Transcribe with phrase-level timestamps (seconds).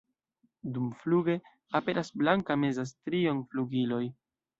[0.77, 1.35] Dumfluge
[1.79, 4.01] aperas blanka meza strio en flugiloj.